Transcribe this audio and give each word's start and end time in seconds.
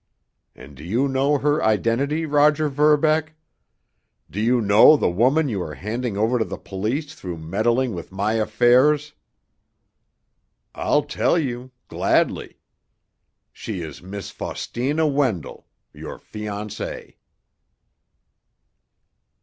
And 0.55 0.73
do 0.75 0.83
you 0.83 1.07
know 1.07 1.37
her 1.37 1.63
identity, 1.63 2.25
Roger 2.25 2.69
Verbeck? 2.69 3.35
Do 4.31 4.41
you 4.41 4.59
know 4.59 4.97
the 4.97 5.07
woman 5.11 5.47
you 5.47 5.61
are 5.61 5.75
handing 5.75 6.17
over 6.17 6.39
to 6.39 6.43
the 6.45 6.57
police 6.57 7.13
through 7.13 7.37
meddling 7.37 7.93
with 7.93 8.11
my 8.11 8.33
affairs? 8.33 9.13
I'll 10.73 11.03
tell 11.03 11.37
you—gladly: 11.37 12.57
She 13.53 13.83
is 13.83 14.01
Miss 14.01 14.31
Faustina 14.31 15.05
Wendell—your 15.05 16.17
fiancée!" 16.17 17.17